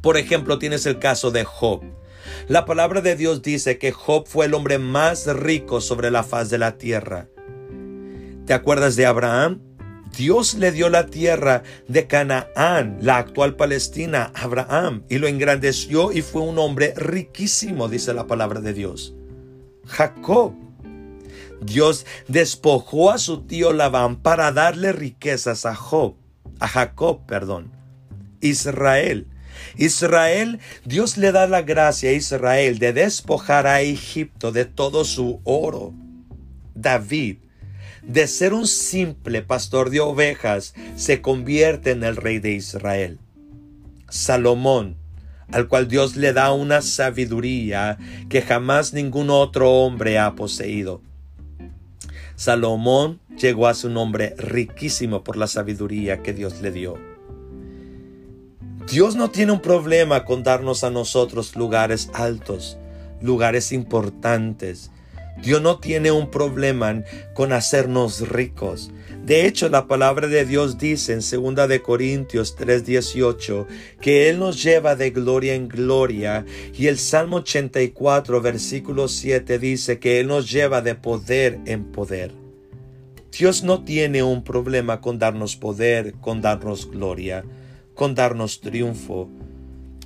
Por 0.00 0.16
ejemplo, 0.16 0.58
tienes 0.58 0.86
el 0.86 0.98
caso 0.98 1.30
de 1.30 1.44
Job. 1.44 1.82
La 2.48 2.64
palabra 2.64 3.00
de 3.00 3.16
Dios 3.16 3.42
dice 3.42 3.78
que 3.78 3.92
Job 3.92 4.26
fue 4.26 4.46
el 4.46 4.54
hombre 4.54 4.78
más 4.78 5.26
rico 5.26 5.80
sobre 5.80 6.10
la 6.10 6.22
faz 6.22 6.50
de 6.50 6.58
la 6.58 6.78
tierra. 6.78 7.28
¿Te 8.46 8.54
acuerdas 8.54 8.96
de 8.96 9.06
Abraham? 9.06 9.60
Dios 10.16 10.54
le 10.54 10.72
dio 10.72 10.88
la 10.88 11.06
tierra 11.06 11.62
de 11.88 12.06
Canaán, 12.06 12.98
la 13.00 13.18
actual 13.18 13.56
Palestina, 13.56 14.32
a 14.34 14.44
Abraham, 14.44 15.02
y 15.08 15.18
lo 15.18 15.26
engrandeció 15.26 16.12
y 16.12 16.22
fue 16.22 16.42
un 16.42 16.58
hombre 16.58 16.94
riquísimo, 16.96 17.88
dice 17.88 18.14
la 18.14 18.26
palabra 18.26 18.60
de 18.60 18.72
Dios. 18.72 19.14
Jacob. 19.84 20.54
Dios 21.60 22.06
despojó 22.28 23.10
a 23.10 23.18
su 23.18 23.42
tío 23.42 23.72
Labán 23.72 24.16
para 24.16 24.52
darle 24.52 24.92
riquezas 24.92 25.66
a 25.66 25.74
Job, 25.74 26.16
a 26.60 26.68
Jacob, 26.68 27.26
perdón. 27.26 27.72
Israel. 28.40 29.26
Israel, 29.76 30.58
Dios 30.84 31.16
le 31.16 31.32
da 31.32 31.46
la 31.46 31.62
gracia 31.62 32.10
a 32.10 32.14
Israel 32.14 32.78
de 32.78 32.92
despojar 32.92 33.66
a 33.66 33.80
Egipto 33.80 34.52
de 34.52 34.64
todo 34.64 35.04
su 35.04 35.40
oro. 35.44 35.92
David, 36.74 37.38
de 38.02 38.26
ser 38.26 38.52
un 38.54 38.66
simple 38.66 39.42
pastor 39.42 39.90
de 39.90 40.00
ovejas, 40.00 40.74
se 40.96 41.20
convierte 41.20 41.90
en 41.90 42.04
el 42.04 42.16
rey 42.16 42.38
de 42.38 42.52
Israel. 42.52 43.18
Salomón, 44.08 44.96
al 45.50 45.68
cual 45.68 45.88
Dios 45.88 46.16
le 46.16 46.32
da 46.32 46.52
una 46.52 46.82
sabiduría 46.82 47.98
que 48.28 48.42
jamás 48.42 48.92
ningún 48.92 49.30
otro 49.30 49.70
hombre 49.72 50.18
ha 50.18 50.34
poseído. 50.34 51.02
Salomón 52.36 53.20
llegó 53.38 53.66
a 53.66 53.74
su 53.74 53.88
nombre 53.88 54.34
riquísimo 54.36 55.24
por 55.24 55.36
la 55.36 55.46
sabiduría 55.46 56.22
que 56.22 56.32
Dios 56.32 56.60
le 56.60 56.70
dio. 56.70 56.98
Dios 58.90 59.16
no 59.16 59.30
tiene 59.30 59.50
un 59.50 59.60
problema 59.60 60.24
con 60.24 60.44
darnos 60.44 60.84
a 60.84 60.90
nosotros 60.90 61.56
lugares 61.56 62.08
altos, 62.14 62.78
lugares 63.20 63.72
importantes. 63.72 64.92
Dios 65.42 65.60
no 65.60 65.80
tiene 65.80 66.12
un 66.12 66.30
problema 66.30 67.02
con 67.34 67.52
hacernos 67.52 68.28
ricos. 68.28 68.92
De 69.24 69.44
hecho, 69.44 69.68
la 69.68 69.88
palabra 69.88 70.28
de 70.28 70.44
Dios 70.44 70.78
dice 70.78 71.12
en 71.14 71.18
2 71.18 71.68
de 71.68 71.82
Corintios 71.82 72.54
3:18 72.56 73.66
que 74.00 74.30
él 74.30 74.38
nos 74.38 74.62
lleva 74.62 74.94
de 74.94 75.10
gloria 75.10 75.54
en 75.54 75.66
gloria 75.66 76.46
y 76.72 76.86
el 76.86 76.96
Salmo 76.96 77.38
84 77.38 78.40
versículo 78.40 79.08
7 79.08 79.58
dice 79.58 79.98
que 79.98 80.20
él 80.20 80.28
nos 80.28 80.48
lleva 80.48 80.80
de 80.80 80.94
poder 80.94 81.58
en 81.66 81.90
poder. 81.90 82.30
Dios 83.36 83.64
no 83.64 83.82
tiene 83.82 84.22
un 84.22 84.44
problema 84.44 85.00
con 85.00 85.18
darnos 85.18 85.56
poder, 85.56 86.14
con 86.20 86.40
darnos 86.40 86.88
gloria, 86.88 87.44
con 87.96 88.14
darnos 88.14 88.60
triunfo, 88.60 89.28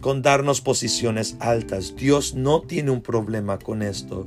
con 0.00 0.22
darnos 0.22 0.62
posiciones 0.62 1.36
altas. 1.40 1.94
Dios 1.96 2.34
no 2.34 2.62
tiene 2.62 2.90
un 2.90 3.02
problema 3.02 3.58
con 3.58 3.82
esto. 3.82 4.26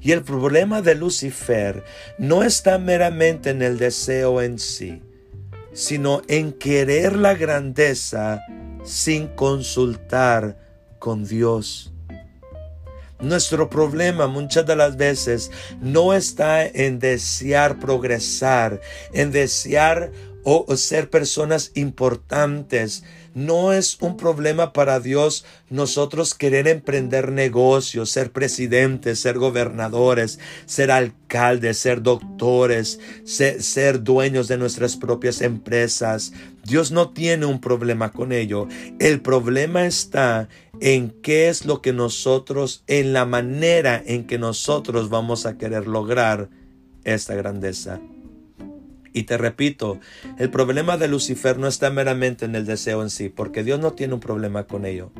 Y 0.00 0.10
el 0.10 0.22
problema 0.22 0.82
de 0.82 0.96
Lucifer 0.96 1.84
no 2.18 2.42
está 2.42 2.78
meramente 2.78 3.50
en 3.50 3.62
el 3.62 3.78
deseo 3.78 4.42
en 4.42 4.58
sí, 4.58 5.00
sino 5.72 6.22
en 6.26 6.52
querer 6.52 7.14
la 7.14 7.34
grandeza 7.34 8.42
sin 8.84 9.28
consultar 9.28 10.58
con 10.98 11.24
Dios. 11.24 11.92
Nuestro 13.20 13.70
problema 13.70 14.26
muchas 14.26 14.66
de 14.66 14.74
las 14.74 14.96
veces 14.96 15.52
no 15.80 16.12
está 16.12 16.66
en 16.66 16.98
desear 16.98 17.78
progresar, 17.78 18.80
en 19.12 19.30
desear 19.30 20.10
o 20.44 20.76
ser 20.76 21.10
personas 21.10 21.70
importantes, 21.74 23.04
no 23.34 23.72
es 23.72 23.96
un 24.00 24.16
problema 24.16 24.72
para 24.72 25.00
Dios 25.00 25.44
nosotros 25.70 26.34
querer 26.34 26.68
emprender 26.68 27.32
negocios, 27.32 28.10
ser 28.10 28.30
presidentes, 28.30 29.20
ser 29.20 29.38
gobernadores, 29.38 30.38
ser 30.66 30.90
alcaldes, 30.90 31.78
ser 31.78 32.02
doctores, 32.02 33.00
ser, 33.24 34.02
dueños 34.02 34.48
de 34.48 34.58
nuestras 34.58 34.96
propias 34.96 35.40
empresas. 35.40 36.32
Dios 36.64 36.92
no 36.92 37.10
tiene 37.10 37.46
un 37.46 37.60
problema 37.60 38.12
con 38.12 38.32
ello. 38.32 38.68
El 38.98 39.22
problema 39.22 39.86
está 39.86 40.48
en 40.80 41.10
qué 41.22 41.48
es 41.48 41.64
lo 41.64 41.80
que 41.80 41.94
nosotros, 41.94 42.84
en 42.86 43.14
la 43.14 43.24
manera 43.24 44.02
en 44.04 44.26
que 44.26 44.38
nosotros 44.38 45.08
vamos 45.08 45.46
a 45.46 45.56
querer 45.56 45.86
lograr 45.86 46.50
esta 47.04 47.34
grandeza. 47.34 48.00
Y 49.12 49.24
te 49.24 49.36
repito, 49.36 50.00
el 50.38 50.50
problema 50.50 50.96
de 50.96 51.08
Lucifer 51.08 51.58
no 51.58 51.66
está 51.66 51.90
meramente 51.90 52.44
en 52.44 52.54
el 52.54 52.64
deseo 52.64 53.02
en 53.02 53.10
sí, 53.10 53.28
porque 53.28 53.62
Dios 53.62 53.78
no 53.78 53.92
tiene 53.92 54.14
un 54.14 54.20
problema 54.20 54.64
con 54.64 54.86
ello. 54.86 55.10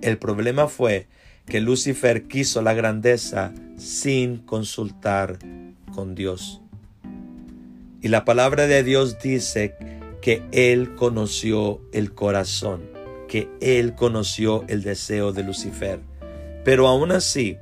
El 0.00 0.18
problema 0.18 0.68
fue 0.68 1.08
que 1.46 1.60
Lucifer 1.60 2.24
quiso 2.28 2.62
la 2.62 2.74
grandeza 2.74 3.52
sin 3.76 4.38
consultar 4.38 5.38
con 5.94 6.14
Dios. 6.14 6.60
Y 8.02 8.08
la 8.08 8.24
palabra 8.24 8.66
de 8.66 8.82
Dios 8.84 9.18
dice 9.20 9.74
que 10.22 10.42
Él 10.52 10.94
conoció 10.94 11.80
el 11.92 12.12
corazón, 12.12 12.82
que 13.28 13.48
Él 13.60 13.94
conoció 13.94 14.64
el 14.68 14.82
deseo 14.82 15.32
de 15.32 15.42
Lucifer. 15.42 16.00
Pero 16.64 16.88
aún 16.88 17.10
así, 17.12 17.58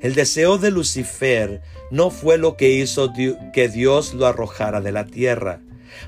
el 0.00 0.14
deseo 0.14 0.58
de 0.58 0.70
Lucifer 0.70 1.62
no 1.90 2.10
fue 2.10 2.38
lo 2.38 2.56
que 2.56 2.70
hizo 2.70 3.12
que 3.52 3.68
Dios 3.68 4.14
lo 4.14 4.26
arrojara 4.26 4.80
de 4.80 4.92
la 4.92 5.06
tierra. 5.06 5.62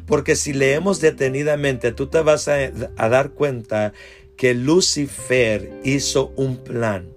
Porque 0.07 0.37
si 0.37 0.53
leemos 0.53 1.01
detenidamente, 1.01 1.93
tú 1.93 2.09
te 2.09 2.21
vas 2.21 2.49
a, 2.49 2.71
dar 2.71 3.31
cuenta 3.31 3.93
que 4.37 4.55
Lucifer 4.55 5.71
hizo 5.85 6.33
un 6.37 6.59
plan. 6.59 7.09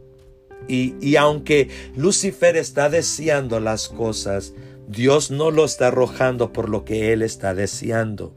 Y, 0.67 0.95
y, 1.02 1.15
aunque 1.15 1.69
Lucifer 1.95 2.56
está 2.56 2.89
deseando 2.89 3.60
las 3.60 3.89
cosas, 3.89 4.54
Dios 4.88 5.32
no 5.32 5.52
lo 5.52 5.65
está 5.65 5.88
arrojando 5.88 6.54
por 6.54 6.69
lo 6.69 6.86
que 6.86 7.13
él 7.13 7.24
está 7.24 7.54
deseando. 7.54 8.34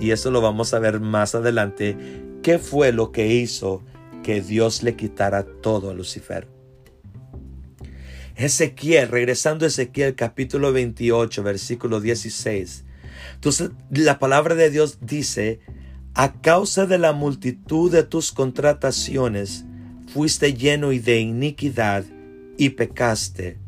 Y 0.00 0.10
eso 0.10 0.30
lo 0.30 0.40
vamos 0.40 0.74
a 0.74 0.78
ver 0.78 1.00
más 1.00 1.34
adelante. 1.34 1.96
¿Qué 2.42 2.58
fue 2.58 2.92
lo 2.92 3.12
que 3.12 3.28
hizo 3.28 3.82
que 4.22 4.40
Dios 4.40 4.82
le 4.82 4.96
quitara 4.96 5.44
todo 5.44 5.90
a 5.90 5.94
Lucifer? 5.94 6.53
Ezequiel, 8.36 9.08
regresando 9.08 9.64
a 9.64 9.68
Ezequiel 9.68 10.16
capítulo 10.16 10.72
28, 10.72 11.42
versículo 11.42 12.00
16. 12.00 12.84
Entonces, 13.34 13.70
la 13.90 14.18
palabra 14.18 14.54
de 14.54 14.70
Dios 14.70 14.98
dice, 15.00 15.60
a 16.14 16.32
causa 16.40 16.86
de 16.86 16.98
la 16.98 17.12
multitud 17.12 17.92
de 17.92 18.02
tus 18.02 18.32
contrataciones, 18.32 19.64
fuiste 20.12 20.54
lleno 20.54 20.90
de 20.90 21.20
iniquidad 21.20 22.04
y 22.58 22.70
pecaste. 22.70 23.58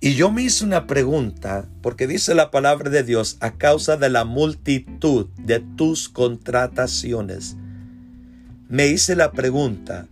Y 0.00 0.14
yo 0.14 0.30
me 0.30 0.42
hice 0.42 0.64
una 0.64 0.86
pregunta, 0.86 1.68
porque 1.82 2.06
dice 2.06 2.34
la 2.34 2.50
palabra 2.50 2.90
de 2.90 3.02
Dios, 3.02 3.36
a 3.40 3.52
causa 3.52 3.96
de 3.96 4.10
la 4.10 4.24
multitud 4.24 5.28
de 5.38 5.60
tus 5.60 6.08
contrataciones. 6.08 7.56
Me 8.68 8.88
hice 8.88 9.16
la 9.16 9.32
pregunta, 9.32 10.06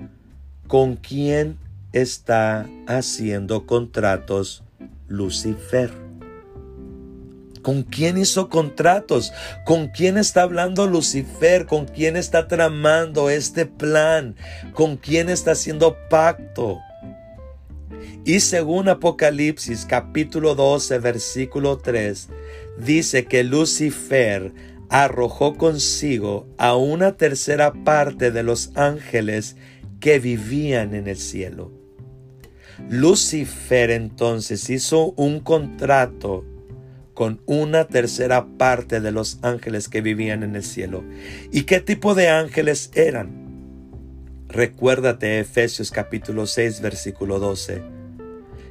¿con 0.66 0.96
quién 0.96 1.59
está 1.94 2.66
haciendo 2.88 3.66
contratos 3.66 4.64
Lucifer. 5.07 5.92
¿Con 7.62 7.85
quién 7.85 8.18
hizo 8.18 8.48
contratos? 8.48 9.33
¿Con 9.64 9.88
quién 9.88 10.18
está 10.18 10.42
hablando 10.42 10.88
Lucifer? 10.88 11.66
¿Con 11.66 11.87
quién 11.87 12.16
está 12.16 12.48
tramando 12.48 13.30
este 13.30 13.64
plan? 13.64 14.35
¿Con 14.72 14.96
quién 14.96 15.30
está 15.30 15.52
haciendo 15.52 15.96
pacto? 16.11 16.80
Y 18.24 18.40
según 18.40 18.88
Apocalipsis 18.88 19.87
capítulo 19.87 20.57
12 20.57 20.98
versículo 20.98 21.78
3, 21.78 22.28
dice 22.76 23.26
que 23.26 23.44
Lucifer 23.44 24.52
arrojó 24.90 25.54
consigo 25.54 26.48
a 26.59 26.74
una 26.74 27.16
tercera 27.16 27.72
parte 27.72 28.33
de 28.33 28.42
los 28.42 28.72
ángeles 28.74 29.57
que 30.00 30.18
vivían 30.18 30.94
en 30.94 31.07
el 31.07 31.18
cielo. 31.18 31.83
Lucifer 32.88 33.90
entonces 33.90 34.68
hizo 34.70 35.12
un 35.16 35.40
contrato 35.40 36.44
con 37.14 37.40
una 37.46 37.84
tercera 37.87 38.46
parte 38.58 39.00
de 39.00 39.12
los 39.12 39.38
ángeles 39.42 39.88
que 39.88 40.00
vivían 40.00 40.42
en 40.42 40.56
el 40.56 40.64
cielo. 40.64 41.04
¿Y 41.52 41.62
qué 41.62 41.80
tipo 41.80 42.14
de 42.14 42.28
ángeles 42.28 42.90
eran? 42.94 43.44
Recuérdate 44.48 45.40
Efesios 45.40 45.90
capítulo 45.90 46.46
6 46.46 46.80
versículo 46.80 47.38
12, 47.38 47.82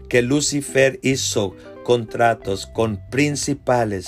que 0.10 0.22
Lucifer 0.22 1.00
hizo 1.02 1.56
contratos 1.84 2.68
con 2.68 3.02
principales, 3.10 4.08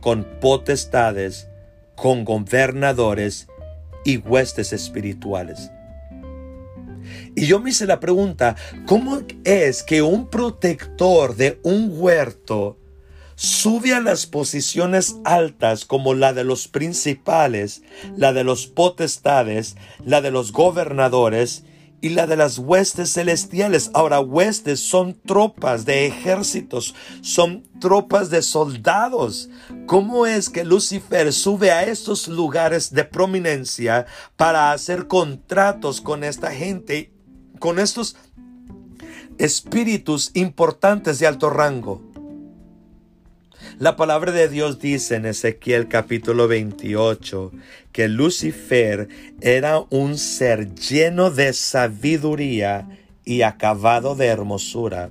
con 0.00 0.24
potestades, 0.40 1.48
con 1.96 2.24
gobernadores 2.24 3.48
y 4.04 4.18
huestes 4.18 4.72
espirituales. 4.72 5.70
Y 7.34 7.46
yo 7.46 7.60
me 7.60 7.70
hice 7.70 7.86
la 7.86 8.00
pregunta, 8.00 8.56
¿cómo 8.86 9.20
es 9.44 9.82
que 9.82 10.02
un 10.02 10.28
protector 10.28 11.36
de 11.36 11.60
un 11.62 11.90
huerto 11.92 12.76
sube 13.40 13.94
a 13.94 14.00
las 14.00 14.26
posiciones 14.26 15.16
altas 15.24 15.86
como 15.86 16.12
la 16.12 16.34
de 16.34 16.44
los 16.44 16.68
principales, 16.68 17.82
la 18.14 18.34
de 18.34 18.44
los 18.44 18.66
potestades, 18.66 19.76
la 20.04 20.20
de 20.20 20.30
los 20.30 20.52
gobernadores 20.52 21.64
y 22.02 22.10
la 22.10 22.26
de 22.26 22.36
las 22.36 22.58
huestes 22.58 23.14
celestiales. 23.14 23.90
Ahora, 23.94 24.20
huestes 24.20 24.80
son 24.80 25.18
tropas 25.24 25.86
de 25.86 26.06
ejércitos, 26.06 26.94
son 27.22 27.64
tropas 27.80 28.28
de 28.28 28.42
soldados. 28.42 29.48
¿Cómo 29.86 30.26
es 30.26 30.50
que 30.50 30.64
Lucifer 30.64 31.32
sube 31.32 31.70
a 31.70 31.84
estos 31.84 32.28
lugares 32.28 32.92
de 32.92 33.04
prominencia 33.04 34.04
para 34.36 34.72
hacer 34.72 35.06
contratos 35.06 36.02
con 36.02 36.24
esta 36.24 36.50
gente 36.50 37.10
con 37.60 37.78
estos 37.78 38.16
espíritus 39.38 40.32
importantes 40.34 41.20
de 41.20 41.28
alto 41.28 41.50
rango. 41.50 42.02
La 43.78 43.96
palabra 43.96 44.32
de 44.32 44.48
Dios 44.48 44.80
dice 44.80 45.16
en 45.16 45.26
Ezequiel 45.26 45.86
capítulo 45.86 46.48
28 46.48 47.52
que 47.92 48.08
Lucifer 48.08 49.08
era 49.40 49.80
un 49.90 50.18
ser 50.18 50.74
lleno 50.74 51.30
de 51.30 51.52
sabiduría 51.52 52.88
y 53.24 53.42
acabado 53.42 54.16
de 54.16 54.26
hermosura. 54.26 55.10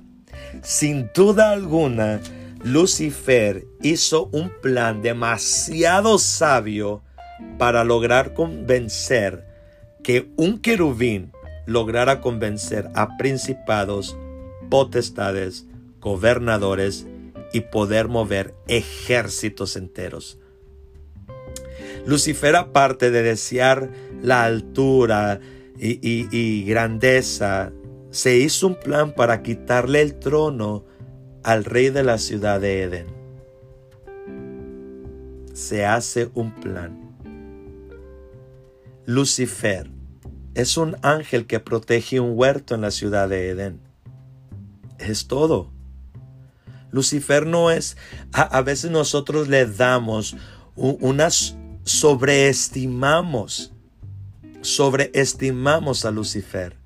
Sin 0.62 1.10
duda 1.14 1.52
alguna, 1.52 2.20
Lucifer 2.62 3.64
hizo 3.82 4.26
un 4.32 4.50
plan 4.60 5.02
demasiado 5.02 6.18
sabio 6.18 7.02
para 7.58 7.84
lograr 7.84 8.34
convencer 8.34 9.46
que 10.02 10.30
un 10.36 10.58
querubín 10.58 11.32
lograra 11.70 12.20
convencer 12.20 12.90
a 12.94 13.16
principados, 13.16 14.18
potestades, 14.70 15.66
gobernadores 16.00 17.06
y 17.52 17.60
poder 17.60 18.08
mover 18.08 18.54
ejércitos 18.66 19.76
enteros. 19.76 20.40
Lucifer, 22.06 22.56
aparte 22.56 23.12
de 23.12 23.22
desear 23.22 23.88
la 24.20 24.44
altura 24.44 25.38
y, 25.78 26.64
grandeza, 26.64 27.72
se 28.10 28.36
hizo 28.36 28.66
un 28.66 28.74
plan 28.74 29.14
para 29.14 29.42
quitarle 29.42 30.02
el 30.02 30.18
trono 30.18 30.84
al 31.44 31.64
rey 31.64 31.90
de 31.90 32.02
la 32.02 32.18
ciudad 32.18 32.60
de 32.60 32.82
Edén. 32.82 33.06
Se 35.52 35.86
hace 35.86 36.30
un 36.34 36.52
plan. 36.52 37.16
Lucifer 39.06 39.99
es 40.54 40.76
un 40.76 40.96
ángel 41.02 41.46
que 41.46 41.60
protege 41.60 42.20
un 42.20 42.32
huerto 42.36 42.74
en 42.74 42.80
la 42.80 42.90
ciudad 42.90 43.28
de 43.28 43.50
Edén. 43.50 43.80
Es 44.98 45.26
todo. 45.26 45.70
Lucifer 46.90 47.46
no 47.46 47.70
es, 47.70 47.96
a, 48.32 48.60
veces 48.62 48.90
nosotros 48.90 49.48
le 49.48 49.64
damos 49.64 50.36
unas, 50.74 51.56
sobreestimamos, 51.84 53.72
sobreestimamos 54.60 56.04
a 56.04 56.10
Lucifer 56.10 56.76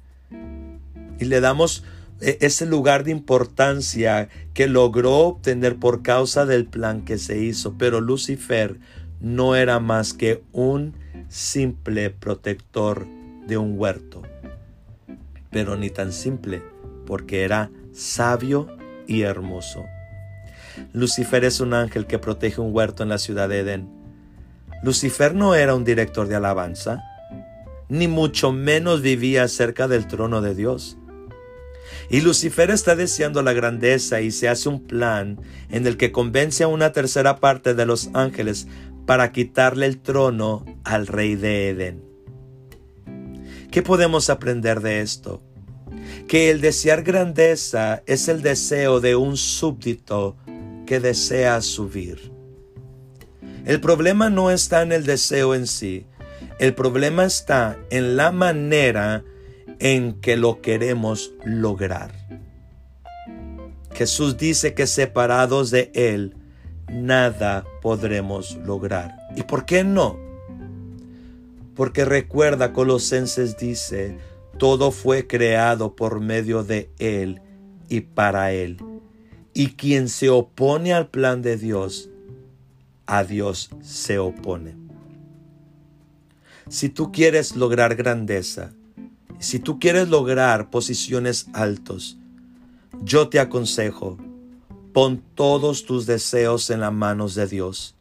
y 1.18 1.24
le 1.24 1.40
damos 1.40 1.85
e, 2.20 2.37
ese 2.42 2.66
lugar 2.66 3.05
de 3.05 3.12
importancia 3.12 4.29
que 4.53 4.66
logró 4.66 5.16
obtener 5.20 5.77
por 5.77 6.03
causa 6.03 6.44
del 6.44 6.66
plan 6.66 7.05
que 7.05 7.16
se 7.16 7.38
hizo. 7.38 7.77
Pero 7.79 8.03
Lucifer 8.03 8.79
no 9.20 9.57
era 9.57 9.81
más 9.81 10.12
que 10.12 10.42
un 10.53 10.94
simple 11.29 12.11
protector 12.11 13.07
de 13.46 13.59
un 13.59 13.78
huerto. 13.78 14.22
Pero 15.50 15.76
ni 15.76 15.90
tan 15.90 16.12
simple, 16.12 16.62
porque 17.07 17.42
era 17.42 17.70
sabio 17.92 18.68
y 19.07 19.22
hermoso. 19.22 19.85
Lucifer 20.92 21.44
es 21.44 21.61
un 21.61 21.74
ángel 21.74 22.07
que 22.07 22.18
protege 22.18 22.61
un 22.61 22.74
huerto 22.74 23.02
en 23.02 23.09
la 23.09 23.18
ciudad 23.18 23.48
de 23.48 23.61
Edén. 23.61 23.88
Lucifer 24.83 25.35
no 25.35 25.54
era 25.54 25.74
un 25.74 25.85
director 25.85 26.26
de 26.26 26.37
alabanza, 26.37 27.02
ni 27.88 28.09
mucho 28.09 28.52
menos 28.52 29.02
vivía 29.02 29.46
cerca 29.48 29.88
del 29.88 30.07
trono 30.07 30.40
de 30.40 30.54
Dios. 30.54 30.98
Y 32.11 32.20
Lucifer 32.20 32.70
está 32.70 32.96
deseando 32.96 33.42
la 33.42 33.52
grandeza 33.52 34.20
y 34.20 34.30
se 34.30 34.48
hace 34.48 34.68
un 34.68 34.85
plan 34.85 35.40
en 35.70 35.87
el 35.87 35.96
que 35.96 36.12
convence 36.12 36.64
a 36.64 36.68
una 36.68 36.92
tercera 36.92 37.37
parte 37.37 37.74
de 37.74 37.87
los 37.87 38.11
ángeles 38.14 38.66
para 39.07 39.33
quitarle 39.33 39.87
el 39.87 40.00
trono 40.00 40.64
al 40.85 41.07
rey 41.07 41.35
de 41.37 41.70
Edén. 41.70 42.13
¿Qué 43.75 43.83
podemos 43.83 44.31
aprender 44.31 44.81
de 44.83 45.01
esto? 45.01 45.43
Que 46.29 46.53
el 46.53 46.61
desear 46.61 47.03
grandeza 47.03 48.05
es 48.07 48.29
el 48.29 48.41
deseo 48.41 49.01
de 49.01 49.17
un 49.17 49.37
súbdito 49.37 50.37
que 50.87 51.01
desea 51.01 51.61
subir. 51.61 52.31
El 53.65 53.81
problema 53.81 54.31
no 54.31 54.53
está 54.53 54.83
en 54.83 54.93
el 54.93 55.05
deseo 55.05 55.57
en 55.57 55.67
sí, 55.67 56.07
el 56.61 56.73
problema 56.77 57.25
está 57.25 57.77
en 57.91 58.17
la 58.17 58.31
manera 58.31 59.25
en 59.81 60.21
que 60.21 60.37
lo 60.37 60.61
queremos 60.61 61.33
lograr. 61.45 62.13
Jesús 63.93 64.37
dice 64.37 64.75
que 64.75 64.87
separados 64.87 65.73
de 65.73 65.91
Él, 65.97 66.37
nada 66.89 67.65
podremos 67.83 68.55
lograr. 68.65 69.17
¿Y 69.35 69.43
por 69.43 69.67
qué 69.67 69.83
no? 69.83 70.24
Porque 71.75 72.05
recuerda, 72.05 72.73
Colosenses 72.73 73.57
dice, 73.57 74.19
todo 74.59 74.91
fue 74.93 75.27
creado 75.27 75.97
por 75.97 76.21
medio 76.21 76.63
de 76.63 76.91
Él 76.99 77.41
y 77.89 78.01
para 78.01 78.53
Él. 78.53 78.79
Y 79.53 79.69
quien 79.71 80.09
se 80.09 80.31
opone 80.31 80.93
al 80.93 81.09
plan 81.09 81.43
de 81.43 81.57
Dios, 81.57 82.11
a 83.07 83.25
Dios 83.25 83.71
se 83.83 84.19
opone. 84.19 84.77
Si 86.69 86.89
tú 86.89 87.13
quieres 87.13 87.57
lograr 87.57 87.95
grandeza, 87.95 88.73
si 89.39 89.59
tú 89.59 89.79
quieres 89.79 90.09
lograr 90.09 90.71
posiciones 90.71 91.49
altos, 91.53 92.17
yo 93.03 93.29
te 93.29 93.39
aconsejo, 93.39 94.17
pon 94.93 95.23
todos 95.35 95.85
tus 95.85 96.07
deseos 96.07 96.71
en 96.71 96.81
las 96.81 96.93
manos 96.93 97.35
de 97.35 97.47
Dios. 97.47 97.95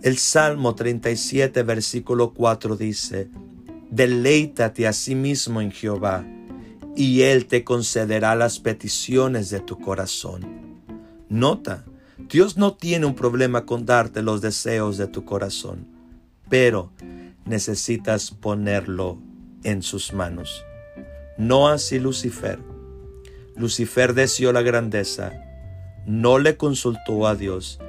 El 0.00 0.16
Salmo 0.16 0.76
37, 0.76 1.64
versículo 1.64 2.32
4 2.32 2.76
dice, 2.76 3.28
Deleítate 3.90 4.86
a 4.86 4.92
sí 4.92 5.16
mismo 5.16 5.60
en 5.60 5.72
Jehová, 5.72 6.24
y 6.94 7.22
Él 7.22 7.46
te 7.46 7.64
concederá 7.64 8.36
las 8.36 8.60
peticiones 8.60 9.50
de 9.50 9.58
tu 9.58 9.80
corazón. 9.80 10.46
Nota, 11.28 11.84
Dios 12.16 12.56
no 12.56 12.74
tiene 12.74 13.06
un 13.06 13.16
problema 13.16 13.66
con 13.66 13.86
darte 13.86 14.22
los 14.22 14.40
deseos 14.40 14.98
de 14.98 15.08
tu 15.08 15.24
corazón, 15.24 15.88
pero 16.48 16.92
necesitas 17.44 18.30
ponerlo 18.30 19.18
en 19.64 19.82
sus 19.82 20.12
manos. 20.12 20.64
No 21.38 21.66
así 21.66 21.98
Lucifer. 21.98 22.60
Lucifer 23.56 24.14
deseó 24.14 24.52
la 24.52 24.62
grandeza, 24.62 25.32
no 26.06 26.38
le 26.38 26.56
consultó 26.56 27.26
a 27.26 27.34
Dios, 27.34 27.80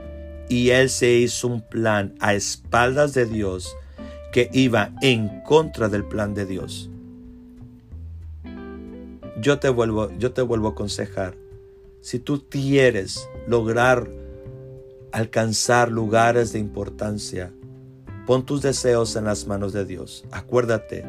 y 0.50 0.72
él 0.72 0.90
se 0.90 1.14
hizo 1.14 1.48
un 1.48 1.62
plan 1.62 2.16
a 2.20 2.34
espaldas 2.34 3.14
de 3.14 3.26
Dios 3.26 3.76
que 4.34 4.50
iba 4.52 4.92
en 5.02 5.42
contra 5.42 5.88
del 5.88 6.04
plan 6.04 6.34
de 6.34 6.46
Dios. 6.46 6.90
Yo 9.40 9.60
te 9.60 9.70
vuelvo, 9.70 10.12
yo 10.18 10.34
te 10.34 10.42
vuelvo 10.42 10.70
a 10.70 10.72
aconsejar. 10.72 11.36
Si 12.02 12.20
tú 12.20 12.46
quieres 12.50 13.30
lograr 13.48 14.10
alcanzar 15.12 15.92
lugares 15.92 16.52
de 16.52 16.60
importancia, 16.60 17.54
pon 18.26 18.46
tus 18.46 18.62
deseos 18.62 19.16
en 19.16 19.26
las 19.26 19.48
manos 19.48 19.72
de 19.72 19.86
Dios. 19.86 20.26
Acuérdate, 20.32 21.06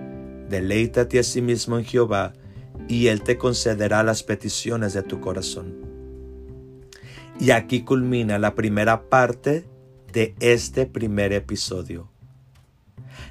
deleítate 0.48 1.18
a 1.18 1.22
sí 1.22 1.42
mismo 1.42 1.78
en 1.78 1.84
Jehová 1.84 2.34
y 2.88 3.08
Él 3.08 3.22
te 3.22 3.36
concederá 3.36 4.02
las 4.02 4.22
peticiones 4.22 4.94
de 4.94 5.02
tu 5.02 5.20
corazón. 5.20 5.89
Y 7.40 7.52
aquí 7.52 7.80
culmina 7.84 8.38
la 8.38 8.54
primera 8.54 9.08
parte 9.08 9.64
de 10.12 10.34
este 10.40 10.84
primer 10.84 11.32
episodio. 11.32 12.10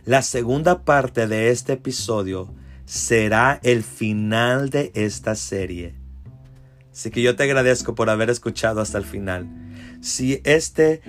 La 0.04 0.24
segunda 0.24 0.84
parte 0.84 1.28
de 1.28 1.52
este 1.52 1.74
episodio 1.74 2.52
será 2.86 3.60
el 3.62 3.84
final 3.84 4.72
de 4.72 4.92
esta 4.96 5.36
serie. 5.36 5.94
Así 6.92 7.12
que 7.12 7.22
yo 7.22 7.36
te 7.36 7.44
agradezco 7.44 7.94
por 7.94 8.10
haber 8.10 8.32
escuchado 8.32 8.82
hasta 8.82 8.98
el 8.98 9.06
final. 9.06 9.48
Si 10.02 10.42
este, 10.44 11.02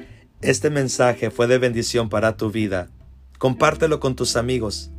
este 0.42 0.68
mensaje 0.68 1.30
fue 1.30 1.46
de 1.46 1.56
bendición 1.56 2.10
para 2.10 2.36
tu 2.36 2.50
vida, 2.50 2.90
compártelo 3.38 3.98
con 3.98 4.14
tus 4.14 4.36
amigos. 4.36 4.90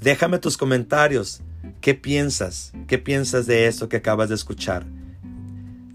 Déjame 0.00 0.40
tus 0.40 0.56
comentarios. 0.56 1.42
¿Qué 1.80 1.94
piensas? 1.94 2.72
¿Qué 2.88 2.98
piensas 2.98 3.46
de 3.46 3.68
esto 3.68 3.88
que 3.88 3.98
acabas 3.98 4.30
de 4.30 4.34
escuchar? 4.34 4.84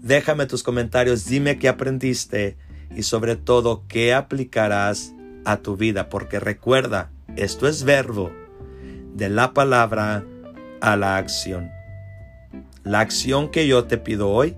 Déjame 0.02 0.46
tus 0.46 0.64
comentarios, 0.64 1.26
dime 1.26 1.60
qué 1.60 1.68
aprendiste 1.68 2.56
y 2.90 3.04
sobre 3.04 3.36
todo 3.36 3.84
qué 3.86 4.12
aplicarás 4.12 5.14
a 5.44 5.58
tu 5.58 5.76
vida, 5.76 6.08
porque 6.08 6.40
recuerda, 6.40 7.12
esto 7.36 7.68
es 7.68 7.84
verbo, 7.84 8.32
de 9.14 9.28
la 9.28 9.54
palabra 9.54 10.24
a 10.80 10.96
la 10.96 11.18
acción. 11.18 11.70
La 12.82 12.98
acción 12.98 13.48
que 13.48 13.68
yo 13.68 13.84
te 13.84 13.96
pido 13.96 14.30
hoy 14.30 14.56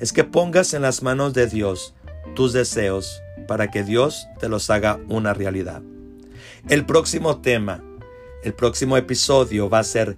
es 0.00 0.14
que 0.14 0.24
pongas 0.24 0.72
en 0.72 0.80
las 0.80 1.02
manos 1.02 1.34
de 1.34 1.46
Dios 1.46 1.94
tus 2.34 2.54
deseos 2.54 3.20
para 3.46 3.70
que 3.70 3.84
Dios 3.84 4.28
te 4.40 4.48
los 4.48 4.70
haga 4.70 4.98
una 5.08 5.34
realidad. 5.34 5.82
El 6.70 6.86
próximo 6.86 7.42
tema, 7.42 7.84
el 8.42 8.54
próximo 8.54 8.96
episodio 8.96 9.68
va 9.68 9.80
a 9.80 9.84
ser 9.84 10.16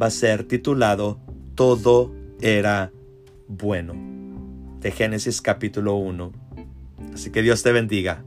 va 0.00 0.06
a 0.06 0.10
ser 0.10 0.44
titulado 0.44 1.18
Todo 1.54 2.14
era 2.40 2.92
bueno 3.48 3.94
de 4.80 4.90
Génesis 4.90 5.40
capítulo 5.40 5.96
1. 5.96 6.32
Así 7.14 7.30
que 7.30 7.42
Dios 7.42 7.62
te 7.62 7.72
bendiga. 7.72 8.24